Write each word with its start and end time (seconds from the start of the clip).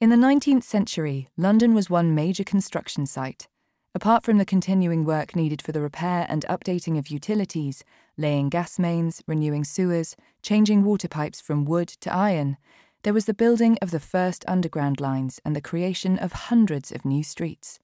In 0.00 0.10
the 0.10 0.16
19th 0.16 0.62
century, 0.62 1.28
London 1.36 1.74
was 1.74 1.90
one 1.90 2.14
major 2.14 2.44
construction 2.44 3.04
site. 3.04 3.48
Apart 3.96 4.22
from 4.22 4.38
the 4.38 4.44
continuing 4.44 5.04
work 5.04 5.34
needed 5.34 5.60
for 5.60 5.72
the 5.72 5.80
repair 5.80 6.24
and 6.28 6.46
updating 6.48 6.96
of 6.96 7.08
utilities, 7.08 7.82
laying 8.16 8.48
gas 8.48 8.78
mains, 8.78 9.24
renewing 9.26 9.64
sewers, 9.64 10.14
changing 10.40 10.84
water 10.84 11.08
pipes 11.08 11.40
from 11.40 11.64
wood 11.64 11.88
to 11.88 12.14
iron, 12.14 12.58
there 13.02 13.12
was 13.12 13.24
the 13.24 13.34
building 13.34 13.76
of 13.82 13.90
the 13.90 13.98
first 13.98 14.44
underground 14.46 15.00
lines 15.00 15.40
and 15.44 15.56
the 15.56 15.60
creation 15.60 16.16
of 16.16 16.30
hundreds 16.32 16.92
of 16.92 17.04
new 17.04 17.24
streets. 17.24 17.80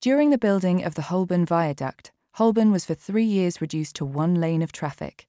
During 0.00 0.30
the 0.30 0.38
building 0.38 0.82
of 0.82 0.94
the 0.94 1.02
Holborn 1.02 1.44
Viaduct, 1.44 2.10
Holborn 2.36 2.72
was 2.72 2.86
for 2.86 2.94
three 2.94 3.22
years 3.22 3.60
reduced 3.60 3.96
to 3.96 4.06
one 4.06 4.36
lane 4.36 4.62
of 4.62 4.72
traffic. 4.72 5.28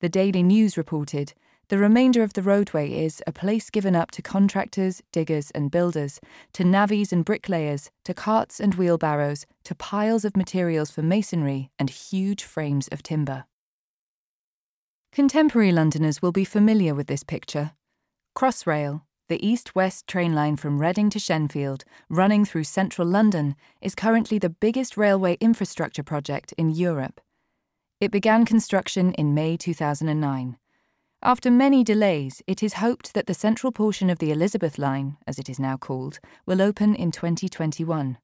The 0.00 0.08
Daily 0.08 0.42
News 0.42 0.78
reported 0.78 1.34
the 1.68 1.78
remainder 1.78 2.22
of 2.22 2.32
the 2.32 2.42
roadway 2.42 2.90
is 2.90 3.22
a 3.26 3.32
place 3.32 3.68
given 3.68 3.94
up 3.94 4.10
to 4.12 4.22
contractors, 4.22 5.02
diggers, 5.12 5.50
and 5.50 5.70
builders, 5.70 6.18
to 6.54 6.64
navvies 6.64 7.12
and 7.12 7.26
bricklayers, 7.26 7.90
to 8.04 8.14
carts 8.14 8.58
and 8.58 8.76
wheelbarrows, 8.76 9.44
to 9.64 9.74
piles 9.74 10.24
of 10.24 10.36
materials 10.36 10.90
for 10.90 11.02
masonry 11.02 11.70
and 11.78 11.90
huge 11.90 12.42
frames 12.42 12.88
of 12.88 13.02
timber. 13.02 13.44
Contemporary 15.12 15.72
Londoners 15.72 16.22
will 16.22 16.32
be 16.32 16.44
familiar 16.44 16.94
with 16.94 17.06
this 17.06 17.22
picture. 17.22 17.72
Crossrail, 18.34 19.02
the 19.28 19.46
east 19.46 19.74
west 19.74 20.06
train 20.06 20.34
line 20.34 20.56
from 20.56 20.78
Reading 20.78 21.10
to 21.10 21.18
Shenfield, 21.18 21.82
running 22.08 22.46
through 22.46 22.64
central 22.64 23.06
London, 23.06 23.54
is 23.82 23.94
currently 23.94 24.38
the 24.38 24.48
biggest 24.48 24.96
railway 24.96 25.36
infrastructure 25.38 26.02
project 26.02 26.54
in 26.56 26.70
Europe. 26.70 27.20
It 28.00 28.10
began 28.10 28.46
construction 28.46 29.12
in 29.14 29.34
May 29.34 29.58
2009. 29.58 30.56
After 31.22 31.50
many 31.50 31.82
delays, 31.82 32.42
it 32.46 32.62
is 32.62 32.74
hoped 32.74 33.12
that 33.14 33.26
the 33.26 33.34
central 33.34 33.72
portion 33.72 34.08
of 34.08 34.20
the 34.20 34.30
Elizabeth 34.30 34.78
Line, 34.78 35.16
as 35.26 35.36
it 35.36 35.48
is 35.48 35.58
now 35.58 35.76
called, 35.76 36.20
will 36.46 36.62
open 36.62 36.94
in 36.94 37.10
2021. 37.10 38.18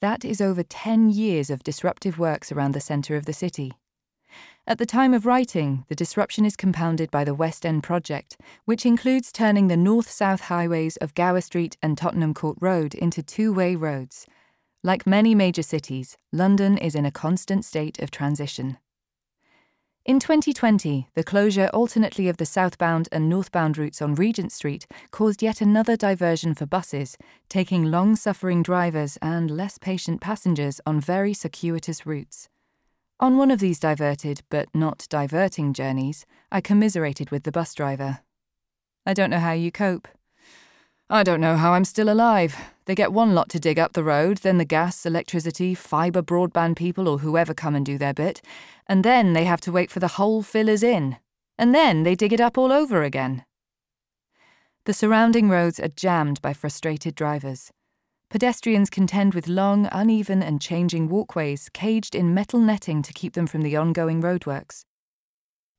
That 0.00 0.24
is 0.24 0.40
over 0.40 0.64
10 0.64 1.10
years 1.10 1.48
of 1.48 1.62
disruptive 1.62 2.18
works 2.18 2.50
around 2.50 2.72
the 2.72 2.80
centre 2.80 3.14
of 3.14 3.24
the 3.24 3.32
city. 3.32 3.72
At 4.66 4.78
the 4.78 4.84
time 4.84 5.14
of 5.14 5.26
writing, 5.26 5.84
the 5.88 5.94
disruption 5.94 6.44
is 6.44 6.56
compounded 6.56 7.08
by 7.12 7.22
the 7.22 7.34
West 7.34 7.64
End 7.64 7.84
project, 7.84 8.36
which 8.64 8.84
includes 8.84 9.30
turning 9.30 9.68
the 9.68 9.76
north 9.76 10.10
south 10.10 10.42
highways 10.42 10.96
of 10.96 11.14
Gower 11.14 11.40
Street 11.40 11.76
and 11.82 11.96
Tottenham 11.96 12.34
Court 12.34 12.58
Road 12.60 12.94
into 12.94 13.22
two 13.22 13.52
way 13.52 13.76
roads. 13.76 14.26
Like 14.82 15.06
many 15.06 15.36
major 15.36 15.62
cities, 15.62 16.16
London 16.32 16.78
is 16.78 16.96
in 16.96 17.06
a 17.06 17.12
constant 17.12 17.64
state 17.64 18.00
of 18.00 18.10
transition. 18.10 18.78
In 20.08 20.18
2020, 20.18 21.06
the 21.12 21.22
closure 21.22 21.68
alternately 21.74 22.30
of 22.30 22.38
the 22.38 22.46
southbound 22.46 23.10
and 23.12 23.28
northbound 23.28 23.76
routes 23.76 24.00
on 24.00 24.14
Regent 24.14 24.52
Street 24.52 24.86
caused 25.10 25.42
yet 25.42 25.60
another 25.60 25.98
diversion 25.98 26.54
for 26.54 26.64
buses, 26.64 27.18
taking 27.50 27.90
long 27.90 28.16
suffering 28.16 28.62
drivers 28.62 29.18
and 29.20 29.50
less 29.50 29.76
patient 29.76 30.22
passengers 30.22 30.80
on 30.86 30.98
very 30.98 31.34
circuitous 31.34 32.06
routes. 32.06 32.48
On 33.20 33.36
one 33.36 33.50
of 33.50 33.60
these 33.60 33.78
diverted 33.78 34.40
but 34.48 34.74
not 34.74 35.06
diverting 35.10 35.74
journeys, 35.74 36.24
I 36.50 36.62
commiserated 36.62 37.28
with 37.28 37.42
the 37.42 37.52
bus 37.52 37.74
driver. 37.74 38.20
I 39.04 39.12
don't 39.12 39.28
know 39.28 39.40
how 39.40 39.52
you 39.52 39.70
cope. 39.70 40.08
I 41.10 41.22
don't 41.22 41.40
know 41.40 41.56
how 41.56 41.72
I'm 41.72 41.84
still 41.84 42.10
alive. 42.10 42.56
They 42.86 42.94
get 42.94 43.12
one 43.12 43.34
lot 43.34 43.50
to 43.50 43.60
dig 43.60 43.78
up 43.78 43.92
the 43.92 44.04
road, 44.04 44.38
then 44.38 44.56
the 44.56 44.64
gas, 44.64 45.04
electricity, 45.04 45.74
fibre 45.74 46.22
broadband 46.22 46.76
people 46.76 47.08
or 47.08 47.18
whoever 47.18 47.52
come 47.52 47.74
and 47.74 47.84
do 47.84 47.98
their 47.98 48.14
bit, 48.14 48.40
and 48.88 49.04
then 49.04 49.32
they 49.32 49.44
have 49.44 49.60
to 49.62 49.72
wait 49.72 49.90
for 49.90 50.00
the 50.00 50.08
whole 50.08 50.42
fillers 50.42 50.82
in. 50.82 51.18
And 51.58 51.74
then 51.74 52.04
they 52.04 52.14
dig 52.14 52.32
it 52.32 52.40
up 52.40 52.56
all 52.56 52.72
over 52.72 53.02
again. 53.02 53.44
The 54.84 54.94
surrounding 54.94 55.50
roads 55.50 55.78
are 55.78 55.88
jammed 55.88 56.40
by 56.40 56.54
frustrated 56.54 57.14
drivers. 57.14 57.70
Pedestrians 58.30 58.90
contend 58.90 59.34
with 59.34 59.48
long, 59.48 59.88
uneven, 59.90 60.42
and 60.42 60.60
changing 60.60 61.08
walkways 61.08 61.68
caged 61.70 62.14
in 62.14 62.34
metal 62.34 62.60
netting 62.60 63.02
to 63.02 63.12
keep 63.12 63.34
them 63.34 63.46
from 63.46 63.62
the 63.62 63.76
ongoing 63.76 64.22
roadworks. 64.22 64.84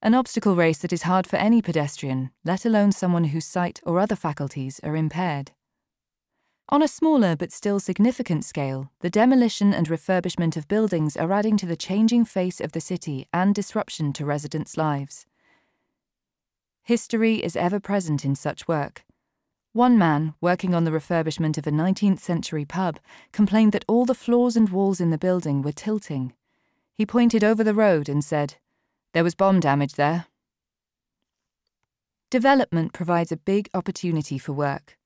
An 0.02 0.14
obstacle 0.14 0.56
race 0.56 0.80
that 0.80 0.94
is 0.94 1.03
hard 1.03 1.28
for 1.28 1.36
any 1.36 1.62
pedestrian, 1.62 2.31
let 2.46 2.66
alone 2.66 2.92
someone 2.92 3.25
whose 3.25 3.46
sight 3.46 3.81
or 3.84 4.00
other 4.00 4.16
faculties 4.16 4.80
are 4.84 4.96
impaired. 4.96 5.52
On 6.72 6.84
a 6.84 6.88
smaller 6.88 7.35
but 7.35 7.52
still 7.52 7.80
significant 7.80 8.46
scale, 8.46 8.91
the 9.00 9.09
demolition 9.09 9.74
and 9.74 9.88
refurbishment 9.88 10.56
of 10.56 10.68
buildings 10.68 11.18
are 11.18 11.31
adding 11.31 11.57
to 11.57 11.66
the 11.66 11.75
changing 11.75 12.25
face 12.25 12.62
of 12.62 12.74
the 12.74 12.81
city 12.81 13.28
and 13.34 13.56
disruption 13.56 14.13
to 14.13 14.24
residents' 14.24 14.78
lives. 14.78 15.25
History 16.84 17.44
is 17.44 17.56
ever 17.56 17.80
present 17.80 18.24
in 18.24 18.35
such 18.35 18.68
work. 18.68 19.03
One 19.74 19.97
man, 19.97 20.35
working 20.41 20.75
on 20.75 20.84
the 20.84 20.91
refurbishment 20.91 21.57
of 21.57 21.66
a 21.66 21.72
19th 21.72 22.19
century 22.19 22.66
pub, 22.66 23.00
complained 23.31 23.72
that 23.72 23.86
all 23.88 24.06
the 24.06 24.13
floors 24.13 24.56
and 24.56 24.69
walls 24.69 25.01
in 25.01 25.09
the 25.09 25.18
building 25.18 25.63
were 25.63 25.72
tilting. 25.72 26.34
He 26.94 27.03
pointed 27.03 27.44
over 27.44 27.63
the 27.63 27.74
road 27.74 28.07
and 28.07 28.24
said, 28.24 28.57
there 29.13 29.24
was 29.24 29.34
bomb 29.34 29.59
damage 29.59 29.94
there. 29.94 30.28
Development 32.30 32.94
provides 32.94 33.31
a 33.31 33.38
big 33.38 33.69
opportunity 33.74 34.38
for 34.38 34.53
work. 34.53 34.99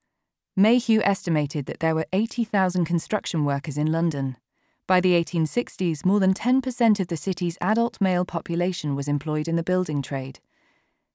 Mayhew 0.56 1.02
estimated 1.04 1.66
that 1.66 1.80
there 1.80 1.96
were 1.96 2.06
80,000 2.14 2.86
construction 2.86 3.44
workers 3.44 3.76
in 3.76 3.92
London. 3.92 4.38
By 4.86 5.02
the 5.02 5.14
1860s, 5.14 6.06
more 6.06 6.20
than 6.20 6.36
10% 6.36 7.00
of 7.00 7.08
the 7.08 7.18
city's 7.18 7.58
adult 7.60 8.00
male 8.00 8.24
population 8.24 8.96
was 8.96 9.08
employed 9.08 9.48
in 9.48 9.56
the 9.56 9.64
building 9.64 10.04
trade. 10.04 10.40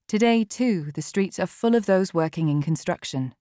Today, 0.09 0.43
too, 0.43 0.91
the 0.93 1.03
streets 1.03 1.38
are 1.38 1.47
full 1.47 1.77
of 1.77 1.87
those 1.87 2.12
working 2.12 2.48
in 2.48 2.62
construction. 2.62 3.32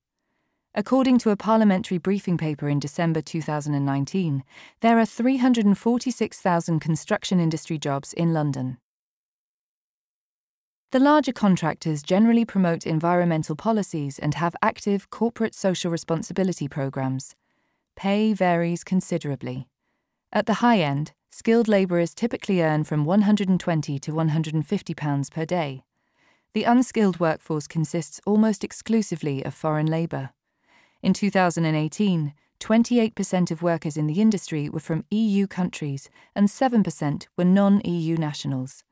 According 0.72 1.18
to 1.18 1.30
a 1.30 1.36
parliamentary 1.36 1.98
briefing 1.98 2.38
paper 2.38 2.68
in 2.68 2.78
December 2.78 3.20
2019, 3.20 4.44
there 4.80 5.00
are 5.00 5.06
346,000 5.06 6.78
construction 6.78 7.40
industry 7.40 7.76
jobs 7.76 8.12
in 8.12 8.32
London. 8.32 8.78
The 10.90 10.98
larger 10.98 11.32
contractors 11.32 12.02
generally 12.02 12.46
promote 12.46 12.86
environmental 12.86 13.54
policies 13.54 14.18
and 14.18 14.32
have 14.32 14.56
active 14.62 15.10
corporate 15.10 15.54
social 15.54 15.90
responsibility 15.90 16.66
programs. 16.66 17.34
Pay 17.94 18.32
varies 18.32 18.84
considerably. 18.84 19.68
At 20.32 20.46
the 20.46 20.54
high 20.64 20.78
end, 20.78 21.12
skilled 21.30 21.68
labourers 21.68 22.14
typically 22.14 22.62
earn 22.62 22.84
from 22.84 23.04
120 23.04 23.98
to 23.98 24.14
150 24.14 24.94
pounds 24.94 25.28
per 25.28 25.44
day. 25.44 25.84
The 26.54 26.64
unskilled 26.64 27.20
workforce 27.20 27.66
consists 27.66 28.18
almost 28.24 28.64
exclusively 28.64 29.44
of 29.44 29.52
foreign 29.52 29.86
labour. 29.86 30.30
In 31.02 31.12
2018, 31.12 32.32
28% 32.60 33.50
of 33.50 33.60
workers 33.60 33.98
in 33.98 34.06
the 34.06 34.22
industry 34.22 34.70
were 34.70 34.80
from 34.80 35.04
EU 35.10 35.46
countries 35.46 36.08
and 36.34 36.48
7% 36.48 37.26
were 37.36 37.44
non 37.44 37.82
EU 37.84 38.16
nationals. 38.16 38.84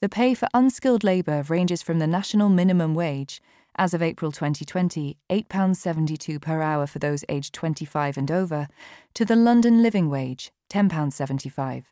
The 0.00 0.08
pay 0.08 0.32
for 0.34 0.46
unskilled 0.54 1.02
labour 1.02 1.42
ranges 1.48 1.82
from 1.82 1.98
the 1.98 2.06
national 2.06 2.50
minimum 2.50 2.94
wage, 2.94 3.42
as 3.74 3.92
of 3.94 4.00
April 4.00 4.30
2020, 4.30 5.16
£8.72 5.28 6.40
per 6.40 6.62
hour 6.62 6.86
for 6.86 7.00
those 7.00 7.24
aged 7.28 7.52
25 7.52 8.16
and 8.16 8.30
over, 8.30 8.68
to 9.14 9.24
the 9.24 9.34
London 9.34 9.82
living 9.82 10.08
wage, 10.08 10.52
£10.75. 10.70 11.82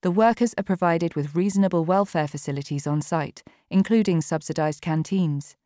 The 0.00 0.10
workers 0.10 0.54
are 0.56 0.62
provided 0.62 1.14
with 1.14 1.34
reasonable 1.34 1.84
welfare 1.84 2.26
facilities 2.26 2.86
on 2.86 3.02
site, 3.02 3.42
including 3.68 4.22
subsidised 4.22 4.80
canteens. 4.80 5.56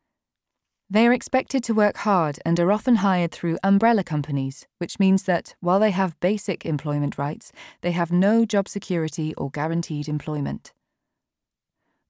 They 0.89 1.07
are 1.07 1.13
expected 1.13 1.63
to 1.63 1.73
work 1.73 1.95
hard 1.97 2.37
and 2.45 2.59
are 2.59 2.73
often 2.73 2.97
hired 2.97 3.31
through 3.31 3.59
umbrella 3.63 4.03
companies, 4.03 4.67
which 4.79 4.99
means 4.99 5.23
that, 5.23 5.55
while 5.61 5.79
they 5.79 5.91
have 5.91 6.19
basic 6.19 6.65
employment 6.65 7.17
rights, 7.17 7.53
they 7.79 7.91
have 7.91 8.11
no 8.11 8.43
job 8.43 8.67
security 8.67 9.33
or 9.35 9.49
guaranteed 9.49 10.09
employment. 10.09 10.73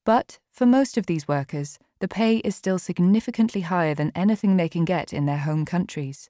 But 0.05 0.39
for 0.51 0.65
most 0.65 0.97
of 0.97 1.05
these 1.05 1.27
workers, 1.27 1.77
the 1.99 2.07
pay 2.07 2.37
is 2.37 2.55
still 2.55 2.79
significantly 2.79 3.61
higher 3.61 3.93
than 3.93 4.11
anything 4.15 4.57
they 4.57 4.69
can 4.69 4.85
get 4.85 5.13
in 5.13 5.25
their 5.27 5.37
home 5.39 5.65
countries. 5.65 6.29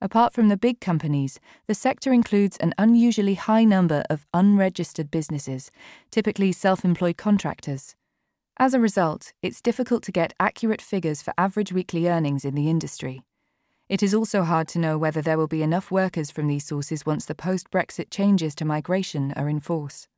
Apart 0.00 0.34
from 0.34 0.48
the 0.48 0.56
big 0.56 0.80
companies, 0.80 1.40
the 1.68 1.74
sector 1.74 2.12
includes 2.12 2.56
an 2.58 2.74
unusually 2.76 3.34
high 3.34 3.64
number 3.64 4.04
of 4.10 4.26
unregistered 4.34 5.10
businesses, 5.10 5.70
typically 6.10 6.52
self 6.52 6.84
employed 6.84 7.16
contractors. 7.16 7.94
As 8.58 8.74
a 8.74 8.80
result, 8.80 9.32
it's 9.42 9.62
difficult 9.62 10.02
to 10.02 10.12
get 10.12 10.34
accurate 10.40 10.82
figures 10.82 11.22
for 11.22 11.32
average 11.38 11.72
weekly 11.72 12.08
earnings 12.08 12.44
in 12.44 12.54
the 12.54 12.68
industry. 12.68 13.22
It 13.88 14.02
is 14.02 14.14
also 14.14 14.42
hard 14.42 14.66
to 14.68 14.80
know 14.80 14.98
whether 14.98 15.22
there 15.22 15.38
will 15.38 15.46
be 15.46 15.62
enough 15.62 15.90
workers 15.90 16.30
from 16.30 16.48
these 16.48 16.66
sources 16.66 17.06
once 17.06 17.24
the 17.24 17.34
post 17.34 17.70
Brexit 17.70 18.10
changes 18.10 18.54
to 18.56 18.64
migration 18.64 19.32
are 19.36 19.48
in 19.48 19.60
force. 19.60 20.08